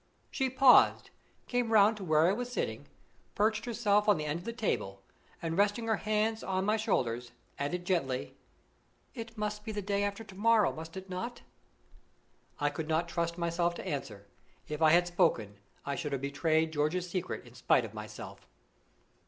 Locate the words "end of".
4.25-4.45